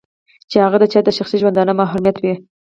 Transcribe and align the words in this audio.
چې 0.49 0.57
هغه 0.65 0.77
د 0.81 0.85
چا 0.91 0.99
د 1.05 1.09
شخصي 1.17 1.37
ژوندانه 1.41 1.71
محرمات 1.79 2.17
وي. 2.19 2.33